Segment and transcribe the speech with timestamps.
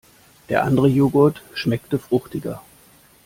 [0.49, 2.63] Der andere Joghurt schmeckte fruchtiger.